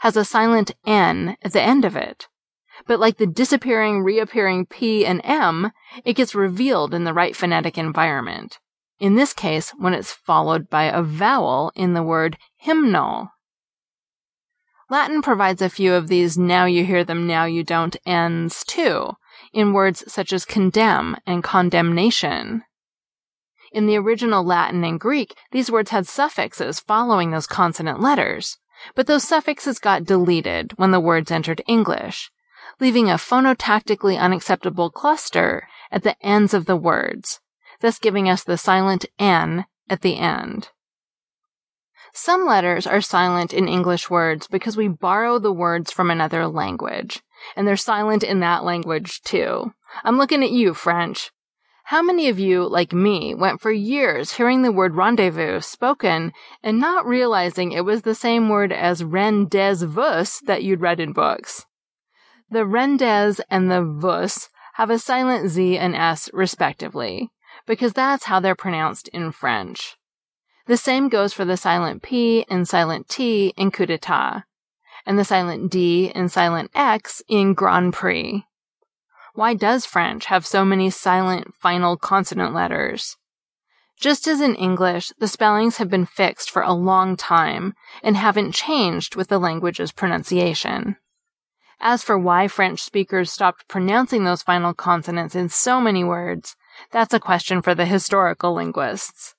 has 0.00 0.14
a 0.14 0.26
silent 0.26 0.72
N 0.84 1.38
at 1.40 1.54
the 1.54 1.62
end 1.62 1.86
of 1.86 1.96
it. 1.96 2.28
But 2.86 3.00
like 3.00 3.16
the 3.16 3.26
disappearing, 3.26 4.02
reappearing 4.02 4.66
P 4.66 5.06
and 5.06 5.22
M, 5.24 5.72
it 6.04 6.16
gets 6.16 6.34
revealed 6.34 6.92
in 6.92 7.04
the 7.04 7.14
right 7.14 7.34
phonetic 7.34 7.78
environment. 7.78 8.58
In 9.00 9.14
this 9.14 9.32
case, 9.32 9.70
when 9.70 9.94
it's 9.94 10.12
followed 10.12 10.68
by 10.68 10.84
a 10.84 11.02
vowel 11.02 11.72
in 11.74 11.94
the 11.94 12.02
word 12.02 12.36
hymnal. 12.58 13.30
Latin 14.90 15.22
provides 15.22 15.62
a 15.62 15.70
few 15.70 15.94
of 15.94 16.08
these 16.08 16.36
now 16.36 16.66
you 16.66 16.84
hear 16.84 17.02
them, 17.02 17.26
now 17.26 17.46
you 17.46 17.64
don't 17.64 17.96
ends 18.04 18.62
too, 18.62 19.12
in 19.54 19.72
words 19.72 20.04
such 20.06 20.34
as 20.34 20.44
condemn 20.44 21.16
and 21.26 21.42
condemnation. 21.42 22.62
In 23.72 23.86
the 23.86 23.96
original 23.96 24.44
Latin 24.44 24.84
and 24.84 25.00
Greek, 25.00 25.34
these 25.50 25.70
words 25.70 25.92
had 25.92 26.06
suffixes 26.06 26.80
following 26.80 27.30
those 27.30 27.46
consonant 27.46 28.00
letters, 28.00 28.58
but 28.94 29.06
those 29.06 29.24
suffixes 29.26 29.78
got 29.78 30.04
deleted 30.04 30.72
when 30.76 30.90
the 30.90 31.00
words 31.00 31.30
entered 31.30 31.62
English, 31.66 32.30
leaving 32.80 33.08
a 33.08 33.14
phonotactically 33.14 34.18
unacceptable 34.18 34.90
cluster 34.90 35.68
at 35.90 36.02
the 36.02 36.16
ends 36.20 36.52
of 36.52 36.66
the 36.66 36.76
words, 36.76 37.40
thus 37.80 37.98
giving 37.98 38.28
us 38.28 38.44
the 38.44 38.58
silent 38.58 39.06
N 39.18 39.66
at 39.88 40.02
the 40.02 40.16
end. 40.16 40.68
Some 42.12 42.44
letters 42.44 42.86
are 42.86 43.00
silent 43.00 43.52
in 43.52 43.68
English 43.68 44.10
words 44.10 44.46
because 44.46 44.76
we 44.76 44.88
borrow 44.88 45.38
the 45.38 45.52
words 45.52 45.92
from 45.92 46.10
another 46.10 46.46
language, 46.48 47.22
and 47.54 47.66
they're 47.66 47.76
silent 47.76 48.22
in 48.22 48.40
that 48.40 48.64
language 48.64 49.22
too. 49.22 49.72
I'm 50.04 50.18
looking 50.18 50.42
at 50.42 50.50
you, 50.50 50.74
French. 50.74 51.30
How 51.84 52.02
many 52.02 52.28
of 52.28 52.38
you, 52.38 52.68
like 52.68 52.92
me, 52.92 53.34
went 53.34 53.60
for 53.60 53.72
years 53.72 54.32
hearing 54.32 54.62
the 54.62 54.70
word 54.70 54.94
rendezvous 54.94 55.60
spoken 55.60 56.32
and 56.62 56.78
not 56.78 57.06
realizing 57.06 57.72
it 57.72 57.84
was 57.84 58.02
the 58.02 58.14
same 58.14 58.48
word 58.48 58.72
as 58.72 59.02
rendezvous 59.02 60.24
that 60.46 60.62
you'd 60.62 60.80
read 60.80 61.00
in 61.00 61.12
books? 61.12 61.66
The 62.48 62.66
rendez 62.66 63.40
and 63.50 63.70
the 63.70 63.82
vous 63.82 64.48
have 64.74 64.90
a 64.90 64.98
silent 64.98 65.50
Z 65.50 65.78
and 65.78 65.96
S 65.96 66.30
respectively, 66.32 67.30
because 67.70 67.92
that's 67.92 68.24
how 68.24 68.40
they're 68.40 68.56
pronounced 68.56 69.06
in 69.12 69.30
French. 69.30 69.96
The 70.66 70.76
same 70.76 71.08
goes 71.08 71.32
for 71.32 71.44
the 71.44 71.56
silent 71.56 72.02
P 72.02 72.44
and 72.50 72.66
silent 72.66 73.08
T 73.08 73.54
in 73.56 73.70
coup 73.70 73.86
d'etat, 73.86 74.42
and 75.06 75.16
the 75.16 75.24
silent 75.24 75.70
D 75.70 76.10
and 76.12 76.32
silent 76.32 76.72
X 76.74 77.22
in 77.28 77.54
Grand 77.54 77.92
Prix. 77.92 78.44
Why 79.34 79.54
does 79.54 79.86
French 79.86 80.26
have 80.26 80.44
so 80.44 80.64
many 80.64 80.90
silent 80.90 81.54
final 81.60 81.96
consonant 81.96 82.52
letters? 82.52 83.16
Just 84.00 84.26
as 84.26 84.40
in 84.40 84.56
English, 84.56 85.12
the 85.20 85.28
spellings 85.28 85.76
have 85.76 85.88
been 85.88 86.06
fixed 86.06 86.50
for 86.50 86.62
a 86.62 86.72
long 86.72 87.16
time 87.16 87.74
and 88.02 88.16
haven't 88.16 88.50
changed 88.50 89.14
with 89.14 89.28
the 89.28 89.38
language's 89.38 89.92
pronunciation. 89.92 90.96
As 91.78 92.02
for 92.02 92.18
why 92.18 92.48
French 92.48 92.82
speakers 92.82 93.30
stopped 93.30 93.68
pronouncing 93.68 94.24
those 94.24 94.42
final 94.42 94.74
consonants 94.74 95.36
in 95.36 95.48
so 95.48 95.80
many 95.80 96.02
words, 96.02 96.56
that's 96.90 97.14
a 97.14 97.20
question 97.20 97.62
for 97.62 97.74
the 97.74 97.86
historical 97.86 98.54
linguists. 98.54 99.34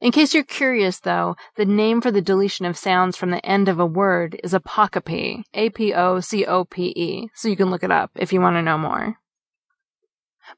In 0.00 0.12
case 0.12 0.32
you're 0.32 0.44
curious, 0.44 0.98
though, 1.00 1.36
the 1.56 1.66
name 1.66 2.00
for 2.00 2.10
the 2.10 2.22
deletion 2.22 2.64
of 2.64 2.78
sounds 2.78 3.16
from 3.16 3.30
the 3.30 3.44
end 3.44 3.68
of 3.68 3.78
a 3.78 3.84
word 3.84 4.40
is 4.42 4.54
apocope, 4.54 5.44
A-P-O-C-O-P-E, 5.52 7.28
so 7.34 7.48
you 7.48 7.56
can 7.56 7.70
look 7.70 7.84
it 7.84 7.90
up 7.90 8.10
if 8.14 8.32
you 8.32 8.40
want 8.40 8.56
to 8.56 8.62
know 8.62 8.78
more. 8.78 9.16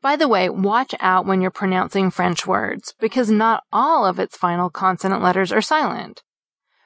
By 0.00 0.16
the 0.16 0.28
way, 0.28 0.48
watch 0.48 0.94
out 1.00 1.26
when 1.26 1.40
you're 1.40 1.50
pronouncing 1.50 2.10
French 2.10 2.46
words, 2.46 2.94
because 3.00 3.30
not 3.30 3.64
all 3.72 4.06
of 4.06 4.20
its 4.20 4.36
final 4.36 4.70
consonant 4.70 5.22
letters 5.22 5.50
are 5.50 5.60
silent. 5.60 6.22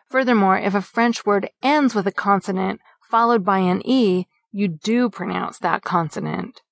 Furthermore, 0.08 0.58
if 0.58 0.74
a 0.74 0.80
French 0.80 1.26
word 1.26 1.50
ends 1.62 1.94
with 1.94 2.06
a 2.06 2.12
consonant 2.12 2.80
followed 3.02 3.44
by 3.44 3.58
an 3.58 3.82
E, 3.84 4.26
you 4.50 4.68
do 4.68 5.10
pronounce 5.10 5.58
that 5.58 5.82
consonant. 5.82 6.62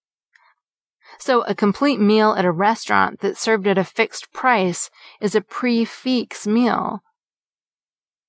So 1.19 1.43
a 1.43 1.55
complete 1.55 2.01
meal 2.01 2.35
at 2.35 2.45
a 2.45 2.51
restaurant 2.51 3.21
that's 3.21 3.41
served 3.41 3.67
at 3.67 3.79
a 3.79 3.85
fixed 3.85 4.33
price 4.33 4.91
is 5.21 5.35
a 5.35 5.41
prix 5.41 5.85
fixe 5.85 6.47
meal. 6.47 7.03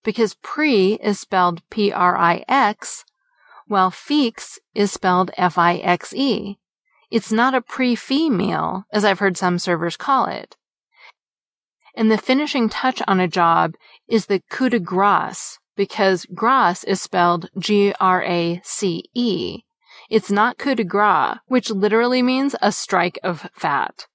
Because 0.04 0.36
prix 0.36 1.00
is 1.02 1.20
spelled 1.20 1.68
P-R-I-X, 1.70 3.06
while 3.68 3.92
fix 3.92 4.60
is 4.74 4.92
spelled 4.92 5.32
F-I-X-E. 5.38 6.58
It's 7.12 7.32
not 7.32 7.56
a 7.56 7.62
prix 7.62 8.30
meal, 8.30 8.86
as 8.92 9.04
I've 9.04 9.20
heard 9.20 9.38
some 9.38 9.60
servers 9.60 9.98
call 9.98 10.28
it. 10.28 10.56
And 11.96 12.12
the 12.12 12.18
finishing 12.18 12.70
touch 12.70 13.02
on 13.08 13.20
a 13.20 13.28
job 13.28 13.76
is 14.08 14.26
the 14.26 14.42
coup 14.50 14.70
de 14.70 14.80
grace, 14.80 15.60
because 15.76 16.26
grace 16.34 16.84
is 16.84 17.02
spelled 17.02 17.50
G-R-A-C-E. 17.58 19.65
It's 20.10 20.32
not 20.32 20.58
coup 20.58 20.76
de 20.76 20.84
grace, 20.84 21.38
which 21.48 21.70
literally 21.70 22.22
means 22.22 22.56
a 22.62 22.72
strike 22.72 23.20
of 23.24 23.50
fat. 23.54 24.08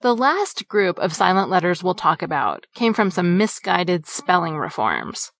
The 0.00 0.16
last 0.16 0.66
group 0.68 0.98
of 0.98 1.14
silent 1.14 1.50
letters 1.50 1.82
we'll 1.82 1.94
talk 1.94 2.22
about 2.22 2.66
came 2.74 2.94
from 2.94 3.10
some 3.10 3.36
misguided 3.36 4.06
spelling 4.06 4.56
reforms. 4.56 5.30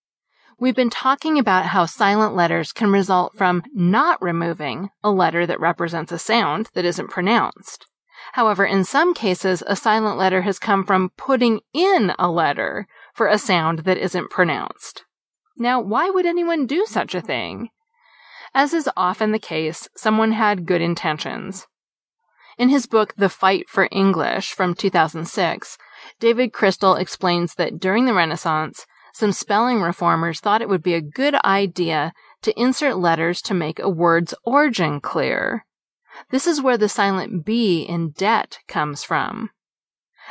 We've 0.59 0.75
been 0.75 0.89
talking 0.89 1.39
about 1.39 1.65
how 1.65 1.85
silent 1.85 2.35
letters 2.35 2.71
can 2.71 2.91
result 2.91 3.35
from 3.35 3.63
not 3.73 4.21
removing 4.21 4.89
a 5.03 5.11
letter 5.11 5.45
that 5.45 5.59
represents 5.59 6.11
a 6.11 6.19
sound 6.19 6.69
that 6.75 6.85
isn't 6.85 7.09
pronounced. 7.09 7.87
However, 8.33 8.65
in 8.65 8.85
some 8.85 9.13
cases, 9.13 9.63
a 9.67 9.75
silent 9.75 10.17
letter 10.17 10.43
has 10.43 10.59
come 10.59 10.85
from 10.85 11.11
putting 11.17 11.59
in 11.73 12.13
a 12.17 12.29
letter 12.29 12.87
for 13.13 13.27
a 13.27 13.37
sound 13.37 13.79
that 13.79 13.97
isn't 13.97 14.29
pronounced. 14.29 15.03
Now, 15.57 15.81
why 15.81 16.09
would 16.09 16.25
anyone 16.25 16.65
do 16.65 16.85
such 16.85 17.13
a 17.13 17.21
thing? 17.21 17.69
As 18.53 18.73
is 18.73 18.89
often 18.95 19.31
the 19.31 19.39
case, 19.39 19.87
someone 19.95 20.33
had 20.33 20.65
good 20.65 20.81
intentions. 20.81 21.67
In 22.57 22.69
his 22.69 22.85
book, 22.85 23.13
The 23.17 23.29
Fight 23.29 23.67
for 23.67 23.87
English 23.91 24.53
from 24.53 24.75
2006, 24.75 25.77
David 26.19 26.53
Crystal 26.53 26.95
explains 26.95 27.55
that 27.55 27.79
during 27.79 28.05
the 28.05 28.13
Renaissance, 28.13 28.85
some 29.11 29.31
spelling 29.31 29.81
reformers 29.81 30.39
thought 30.39 30.61
it 30.61 30.69
would 30.69 30.83
be 30.83 30.93
a 30.93 31.01
good 31.01 31.35
idea 31.43 32.13
to 32.43 32.59
insert 32.59 32.97
letters 32.97 33.41
to 33.43 33.53
make 33.53 33.79
a 33.79 33.89
word's 33.89 34.33
origin 34.43 35.01
clear. 35.01 35.65
This 36.29 36.45
is 36.45 36.61
where 36.61 36.77
the 36.77 36.89
silent 36.89 37.43
B 37.45 37.81
in 37.81 38.11
debt 38.11 38.59
comes 38.67 39.03
from. 39.03 39.49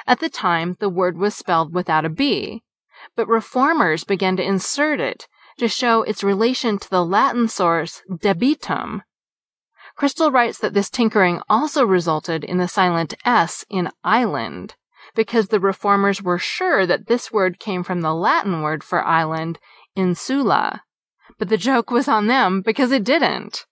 At 0.06 0.20
the 0.20 0.28
time, 0.28 0.76
the 0.78 0.88
word 0.88 1.18
was 1.18 1.34
spelled 1.34 1.74
without 1.74 2.04
a 2.04 2.08
B, 2.08 2.62
but 3.16 3.28
reformers 3.28 4.04
began 4.04 4.36
to 4.36 4.44
insert 4.44 5.00
it 5.00 5.26
to 5.62 5.68
show 5.68 6.02
its 6.02 6.24
relation 6.24 6.76
to 6.76 6.90
the 6.90 7.04
Latin 7.04 7.46
source 7.46 8.02
debitum. 8.10 9.02
Crystal 9.94 10.32
writes 10.32 10.58
that 10.58 10.74
this 10.74 10.90
tinkering 10.90 11.40
also 11.48 11.84
resulted 11.84 12.42
in 12.42 12.58
the 12.58 12.66
silent 12.66 13.14
S 13.24 13.64
in 13.70 13.88
island, 14.02 14.74
because 15.14 15.48
the 15.48 15.60
reformers 15.60 16.20
were 16.20 16.36
sure 16.36 16.84
that 16.84 17.06
this 17.06 17.30
word 17.30 17.60
came 17.60 17.84
from 17.84 18.00
the 18.00 18.12
Latin 18.12 18.62
word 18.62 18.82
for 18.82 19.04
island, 19.04 19.60
insula. 19.94 20.82
But 21.38 21.48
the 21.48 21.56
joke 21.56 21.92
was 21.92 22.08
on 22.08 22.26
them 22.26 22.60
because 22.60 22.90
it 22.90 23.04
didn't. 23.04 23.64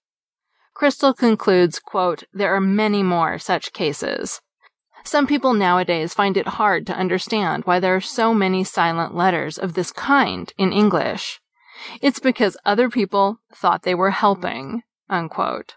Crystal 0.73 1.13
concludes, 1.13 1.77
quote, 1.77 2.23
there 2.31 2.55
are 2.55 2.61
many 2.61 3.03
more 3.03 3.37
such 3.37 3.73
cases. 3.73 4.39
Some 5.03 5.27
people 5.27 5.53
nowadays 5.53 6.13
find 6.13 6.37
it 6.37 6.47
hard 6.47 6.87
to 6.87 6.95
understand 6.95 7.65
why 7.65 7.81
there 7.81 7.97
are 7.97 7.99
so 7.99 8.33
many 8.33 8.63
silent 8.63 9.13
letters 9.13 9.57
of 9.57 9.73
this 9.73 9.91
kind 9.91 10.53
in 10.57 10.71
English. 10.71 11.40
It's 12.01 12.19
because 12.19 12.57
other 12.65 12.89
people 12.89 13.39
thought 13.53 13.83
they 13.83 13.95
were 13.95 14.11
helping, 14.11 14.83
unquote. 15.09 15.75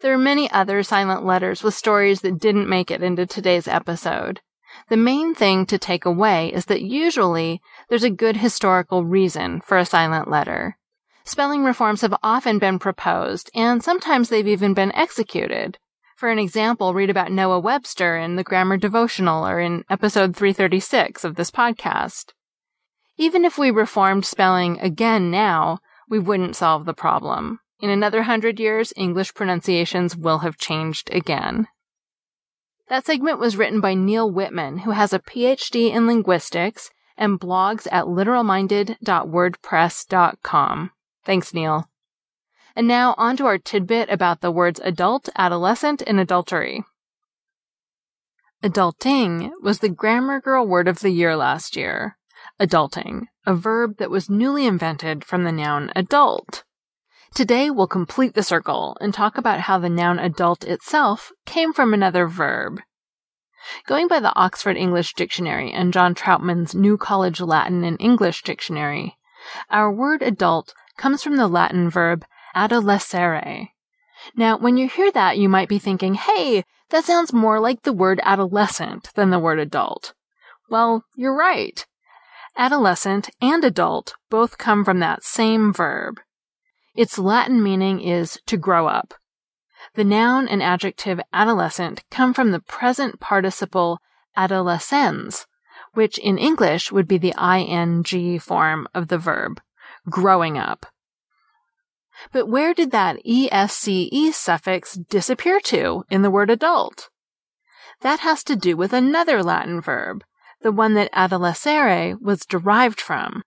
There 0.00 0.14
are 0.14 0.18
many 0.18 0.50
other 0.50 0.82
silent 0.82 1.24
letters 1.24 1.62
with 1.62 1.74
stories 1.74 2.22
that 2.22 2.38
didn't 2.38 2.68
make 2.68 2.90
it 2.90 3.02
into 3.02 3.26
today's 3.26 3.68
episode. 3.68 4.40
The 4.88 4.96
main 4.96 5.34
thing 5.34 5.66
to 5.66 5.78
take 5.78 6.04
away 6.04 6.52
is 6.52 6.66
that 6.66 6.82
usually 6.82 7.60
there's 7.88 8.04
a 8.04 8.10
good 8.10 8.36
historical 8.38 9.04
reason 9.04 9.60
for 9.60 9.76
a 9.76 9.84
silent 9.84 10.28
letter. 10.28 10.78
Spelling 11.24 11.64
reforms 11.64 12.00
have 12.00 12.14
often 12.22 12.58
been 12.58 12.78
proposed, 12.78 13.50
and 13.54 13.84
sometimes 13.84 14.28
they've 14.28 14.48
even 14.48 14.74
been 14.74 14.94
executed. 14.94 15.78
For 16.16 16.30
an 16.30 16.38
example, 16.38 16.94
read 16.94 17.10
about 17.10 17.32
Noah 17.32 17.60
Webster 17.60 18.16
in 18.16 18.36
the 18.36 18.44
Grammar 18.44 18.76
Devotional 18.76 19.46
or 19.46 19.60
in 19.60 19.84
episode 19.90 20.34
336 20.34 21.24
of 21.24 21.36
this 21.36 21.50
podcast. 21.50 22.32
Even 23.20 23.44
if 23.44 23.56
we 23.58 23.70
reformed 23.70 24.24
spelling 24.24 24.80
again 24.80 25.30
now, 25.30 25.80
we 26.08 26.18
wouldn't 26.18 26.56
solve 26.56 26.86
the 26.86 26.94
problem. 26.94 27.60
In 27.78 27.90
another 27.90 28.22
hundred 28.22 28.58
years, 28.58 28.94
English 28.96 29.34
pronunciations 29.34 30.16
will 30.16 30.38
have 30.38 30.56
changed 30.56 31.12
again. 31.12 31.68
That 32.88 33.04
segment 33.04 33.38
was 33.38 33.58
written 33.58 33.82
by 33.82 33.92
Neal 33.92 34.30
Whitman, 34.30 34.78
who 34.78 34.92
has 34.92 35.12
a 35.12 35.18
PhD 35.18 35.92
in 35.92 36.06
linguistics 36.06 36.90
and 37.14 37.38
blogs 37.38 37.86
at 37.92 38.06
literalminded.wordpress.com. 38.06 40.90
Thanks, 41.22 41.52
Neal. 41.52 41.90
And 42.74 42.88
now 42.88 43.14
on 43.18 43.36
to 43.36 43.44
our 43.44 43.58
tidbit 43.58 44.08
about 44.08 44.40
the 44.40 44.50
words 44.50 44.80
adult, 44.82 45.28
adolescent, 45.36 46.02
and 46.06 46.18
adultery. 46.18 46.84
Adulting 48.62 49.50
was 49.62 49.80
the 49.80 49.90
Grammar 49.90 50.40
Girl 50.40 50.66
word 50.66 50.88
of 50.88 51.00
the 51.00 51.10
year 51.10 51.36
last 51.36 51.76
year. 51.76 52.16
Adulting, 52.60 53.22
a 53.46 53.54
verb 53.54 53.96
that 53.96 54.10
was 54.10 54.28
newly 54.28 54.66
invented 54.66 55.24
from 55.24 55.44
the 55.44 55.52
noun 55.52 55.90
adult. 55.96 56.62
Today 57.34 57.70
we'll 57.70 57.86
complete 57.86 58.34
the 58.34 58.42
circle 58.42 58.98
and 59.00 59.14
talk 59.14 59.38
about 59.38 59.60
how 59.60 59.78
the 59.78 59.88
noun 59.88 60.18
adult 60.18 60.64
itself 60.64 61.32
came 61.46 61.72
from 61.72 61.94
another 61.94 62.26
verb. 62.26 62.80
Going 63.86 64.08
by 64.08 64.20
the 64.20 64.34
Oxford 64.36 64.76
English 64.76 65.14
Dictionary 65.14 65.72
and 65.72 65.90
John 65.90 66.14
Traupman's 66.14 66.74
New 66.74 66.98
College 66.98 67.40
Latin 67.40 67.82
and 67.82 67.96
English 67.98 68.42
Dictionary, 68.42 69.16
our 69.70 69.90
word 69.90 70.20
adult 70.20 70.74
comes 70.98 71.22
from 71.22 71.36
the 71.36 71.48
Latin 71.48 71.88
verb 71.88 72.26
adolescere. 72.54 73.68
Now, 74.36 74.58
when 74.58 74.76
you 74.76 74.86
hear 74.86 75.10
that, 75.12 75.38
you 75.38 75.48
might 75.48 75.68
be 75.68 75.78
thinking, 75.78 76.12
hey, 76.12 76.64
that 76.90 77.04
sounds 77.04 77.32
more 77.32 77.58
like 77.58 77.82
the 77.82 77.92
word 77.94 78.20
adolescent 78.22 79.14
than 79.14 79.30
the 79.30 79.38
word 79.38 79.58
adult. 79.58 80.12
Well, 80.68 81.04
you're 81.16 81.34
right. 81.34 81.86
Adolescent 82.60 83.30
and 83.40 83.64
adult 83.64 84.12
both 84.28 84.58
come 84.58 84.84
from 84.84 84.98
that 84.98 85.24
same 85.24 85.72
verb. 85.72 86.20
Its 86.94 87.18
Latin 87.18 87.62
meaning 87.62 88.02
is 88.02 88.38
to 88.44 88.58
grow 88.58 88.86
up. 88.86 89.14
The 89.94 90.04
noun 90.04 90.46
and 90.46 90.62
adjective 90.62 91.22
adolescent 91.32 92.04
come 92.10 92.34
from 92.34 92.50
the 92.50 92.60
present 92.60 93.18
participle 93.18 93.98
adolescens, 94.36 95.46
which 95.94 96.18
in 96.18 96.36
English 96.36 96.92
would 96.92 97.08
be 97.08 97.16
the 97.16 97.32
ing 97.42 98.38
form 98.38 98.86
of 98.92 99.08
the 99.08 99.16
verb, 99.16 99.62
growing 100.10 100.58
up. 100.58 100.84
But 102.30 102.46
where 102.46 102.74
did 102.74 102.90
that 102.90 103.24
ESCE 103.24 104.34
suffix 104.34 104.96
disappear 104.96 105.60
to 105.60 106.04
in 106.10 106.20
the 106.20 106.30
word 106.30 106.50
adult? 106.50 107.08
That 108.02 108.20
has 108.20 108.44
to 108.44 108.54
do 108.54 108.76
with 108.76 108.92
another 108.92 109.42
Latin 109.42 109.80
verb, 109.80 110.24
the 110.62 110.72
one 110.72 110.94
that 110.94 111.10
adolescere 111.12 112.16
was 112.20 112.46
derived 112.46 113.00
from. 113.00 113.42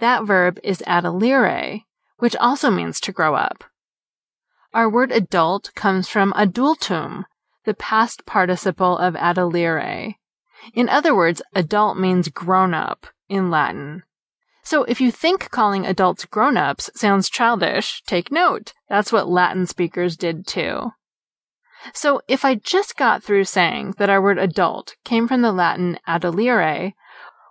That 0.00 0.24
verb 0.24 0.58
is 0.62 0.82
adolere, 0.86 1.82
which 2.18 2.36
also 2.36 2.70
means 2.70 3.00
to 3.00 3.12
grow 3.12 3.34
up. 3.34 3.64
Our 4.74 4.88
word 4.88 5.10
adult 5.10 5.72
comes 5.74 6.08
from 6.08 6.32
adultum, 6.34 7.24
the 7.64 7.74
past 7.74 8.26
participle 8.26 8.98
of 8.98 9.16
adolere. 9.16 10.14
In 10.74 10.88
other 10.88 11.14
words, 11.14 11.40
adult 11.54 11.98
means 11.98 12.28
grown 12.28 12.74
up 12.74 13.06
in 13.28 13.50
Latin. 13.50 14.02
So 14.62 14.84
if 14.84 15.00
you 15.00 15.10
think 15.10 15.50
calling 15.50 15.86
adults 15.86 16.26
grown-ups 16.26 16.90
sounds 16.94 17.30
childish, 17.30 18.02
take 18.06 18.30
note. 18.30 18.74
That's 18.88 19.10
what 19.10 19.28
Latin 19.28 19.66
speakers 19.66 20.16
did 20.16 20.46
too. 20.46 20.92
So 21.92 22.20
if 22.28 22.44
I 22.44 22.56
just 22.56 22.96
got 22.96 23.22
through 23.22 23.44
saying 23.44 23.94
that 23.98 24.10
our 24.10 24.20
word 24.20 24.38
adult 24.38 24.96
came 25.04 25.28
from 25.28 25.42
the 25.42 25.52
Latin 25.52 25.98
adolere, 26.06 26.94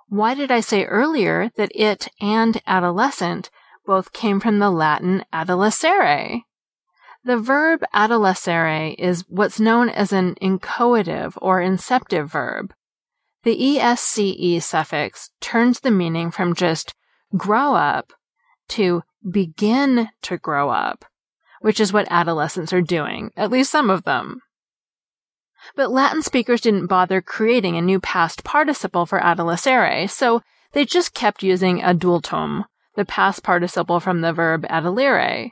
why 0.09 0.33
did 0.33 0.51
I 0.51 0.59
say 0.59 0.85
earlier 0.85 1.51
that 1.57 1.71
it 1.75 2.07
and 2.21 2.61
adolescent 2.65 3.49
both 3.85 4.13
came 4.13 4.39
from 4.39 4.59
the 4.59 4.71
Latin 4.71 5.25
adolescere? 5.33 6.41
The 7.23 7.37
verb 7.37 7.83
adolescere 7.93 8.95
is 8.97 9.25
what's 9.27 9.59
known 9.59 9.89
as 9.89 10.13
an 10.13 10.35
inchoative 10.35 11.37
or 11.41 11.61
inceptive 11.61 12.29
verb. 12.29 12.73
The 13.43 13.77
ESCE 13.77 14.61
suffix 14.61 15.31
turns 15.41 15.81
the 15.81 15.91
meaning 15.91 16.31
from 16.31 16.55
just 16.55 16.93
grow 17.35 17.75
up 17.75 18.13
to 18.69 19.03
begin 19.29 20.09
to 20.23 20.37
grow 20.37 20.69
up, 20.69 21.05
which 21.61 21.79
is 21.79 21.93
what 21.93 22.07
adolescents 22.09 22.73
are 22.73 22.81
doing, 22.81 23.31
at 23.35 23.51
least 23.51 23.71
some 23.71 23.89
of 23.89 24.03
them. 24.03 24.41
But 25.75 25.91
Latin 25.91 26.21
speakers 26.21 26.61
didn't 26.61 26.87
bother 26.87 27.21
creating 27.21 27.77
a 27.77 27.81
new 27.81 27.99
past 27.99 28.43
participle 28.43 29.05
for 29.05 29.23
adolescere, 29.23 30.07
so 30.07 30.41
they 30.73 30.85
just 30.85 31.13
kept 31.13 31.43
using 31.43 31.79
adultum, 31.79 32.65
the 32.95 33.05
past 33.05 33.43
participle 33.43 33.99
from 33.99 34.21
the 34.21 34.33
verb 34.33 34.65
adolere. 34.69 35.51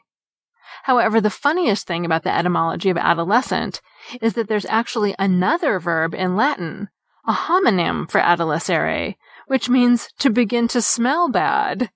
However, 0.83 1.19
the 1.19 1.29
funniest 1.29 1.87
thing 1.87 2.05
about 2.05 2.23
the 2.23 2.35
etymology 2.35 2.89
of 2.89 2.97
adolescent 2.97 3.81
is 4.21 4.33
that 4.33 4.47
there's 4.47 4.65
actually 4.65 5.15
another 5.17 5.79
verb 5.79 6.13
in 6.13 6.35
Latin, 6.35 6.89
a 7.27 7.33
homonym 7.33 8.09
for 8.09 8.19
adolescere, 8.19 9.15
which 9.47 9.69
means 9.69 10.09
to 10.19 10.29
begin 10.29 10.67
to 10.69 10.81
smell 10.81 11.29
bad. 11.29 11.89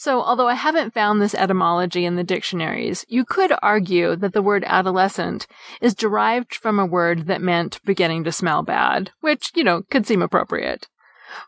So, 0.00 0.22
although 0.22 0.48
I 0.48 0.54
haven't 0.54 0.94
found 0.94 1.20
this 1.20 1.34
etymology 1.34 2.06
in 2.06 2.16
the 2.16 2.24
dictionaries, 2.24 3.04
you 3.06 3.22
could 3.22 3.52
argue 3.60 4.16
that 4.16 4.32
the 4.32 4.40
word 4.40 4.64
adolescent 4.66 5.46
is 5.82 5.94
derived 5.94 6.54
from 6.54 6.78
a 6.78 6.86
word 6.86 7.26
that 7.26 7.42
meant 7.42 7.84
beginning 7.84 8.24
to 8.24 8.32
smell 8.32 8.62
bad, 8.62 9.10
which, 9.20 9.52
you 9.54 9.62
know, 9.62 9.82
could 9.90 10.06
seem 10.06 10.22
appropriate. 10.22 10.88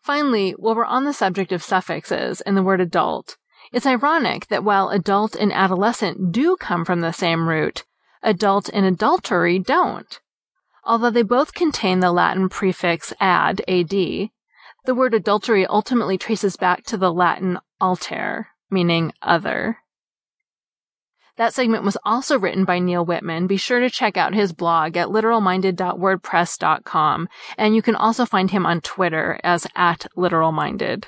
Finally, 0.03 0.51
while 0.59 0.75
we're 0.75 0.85
on 0.85 1.07
the 1.07 1.15
subject 1.15 1.51
of 1.51 1.62
suffixes 1.62 2.43
and 2.43 2.55
the 2.55 2.62
word 2.62 2.83
adult, 2.83 3.38
it's 3.73 3.87
ironic 3.87 4.49
that 4.49 4.65
while 4.65 4.91
adult 4.91 5.35
and 5.35 5.51
adolescent 5.51 6.31
do 6.31 6.55
come 6.57 6.85
from 6.85 7.01
the 7.01 7.12
same 7.12 7.49
root, 7.49 7.87
adult 8.23 8.69
and 8.75 8.85
adultery 8.85 9.59
don't. 9.59 10.21
Although 10.85 11.09
they 11.09 11.23
both 11.23 11.55
contain 11.55 12.01
the 12.01 12.12
Latin 12.12 12.51
prefix 12.51 13.15
ad, 13.19 13.62
ad, 13.67 13.95
the 14.85 14.95
word 14.95 15.14
adultery 15.14 15.66
ultimately 15.66 16.18
traces 16.18 16.57
back 16.57 16.85
to 16.85 16.97
the 16.97 17.12
Latin 17.12 17.59
alter, 17.81 18.47
meaning 18.71 19.12
other. 19.23 19.79
That 21.37 21.55
segment 21.55 21.85
was 21.85 21.97
also 22.05 22.37
written 22.38 22.64
by 22.64 22.79
Neal 22.79 23.05
Whitman. 23.07 23.47
Be 23.47 23.57
sure 23.57 23.81
to 23.81 23.88
check 23.88 24.16
out 24.16 24.35
his 24.35 24.53
blog 24.53 24.97
at 24.97 25.07
literalminded.wordpress.com, 25.09 27.29
and 27.57 27.75
you 27.75 27.83
can 27.83 27.95
also 27.95 28.27
find 28.27 28.51
him 28.51 28.66
on 28.66 28.83
Twitter 28.83 29.40
as 29.42 29.66
at 29.75 30.07
literalminded. 30.16 31.05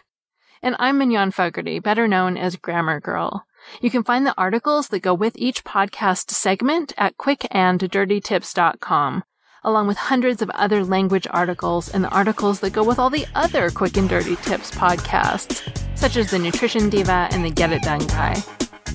And 0.62 0.76
I'm 0.78 0.96
Mignon 0.98 1.30
Fogarty, 1.30 1.78
better 1.78 2.08
known 2.08 2.38
as 2.38 2.56
Grammar 2.56 3.00
Girl. 3.00 3.44
You 3.82 3.90
can 3.90 4.02
find 4.02 4.26
the 4.26 4.34
articles 4.38 4.88
that 4.88 5.00
go 5.00 5.12
with 5.12 5.36
each 5.36 5.62
podcast 5.62 6.30
segment 6.30 6.94
at 6.96 7.18
quickanddirtytips.com 7.18 9.24
along 9.64 9.86
with 9.86 9.96
hundreds 9.96 10.42
of 10.42 10.50
other 10.50 10.84
language 10.84 11.26
articles 11.30 11.88
and 11.88 12.04
the 12.04 12.10
articles 12.10 12.60
that 12.60 12.72
go 12.72 12.84
with 12.84 12.98
all 12.98 13.10
the 13.10 13.26
other 13.34 13.70
quick 13.70 13.96
and 13.96 14.08
dirty 14.08 14.36
tips 14.36 14.70
podcasts, 14.70 15.62
such 15.96 16.16
as 16.16 16.30
the 16.30 16.38
Nutrition 16.38 16.90
Diva 16.90 17.28
and 17.32 17.44
the 17.44 17.50
Get 17.50 17.72
It 17.72 17.82
Done 17.82 18.06
Guy. 18.06 18.42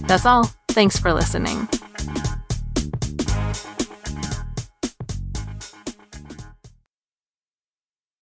That's 0.02 0.26
all. 0.26 0.50
Thanks 0.70 0.98
for 0.98 1.14
listening. 1.14 1.68